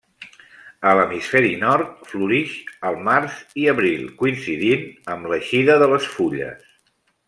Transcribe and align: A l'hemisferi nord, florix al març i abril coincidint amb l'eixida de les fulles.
A 0.91 0.93
l'hemisferi 0.99 1.51
nord, 1.63 1.91
florix 2.13 2.57
al 2.91 2.99
març 3.11 3.37
i 3.65 3.69
abril 3.77 4.11
coincidint 4.25 4.91
amb 5.17 5.33
l'eixida 5.35 5.81
de 5.85 5.95
les 5.97 6.13
fulles. 6.19 6.71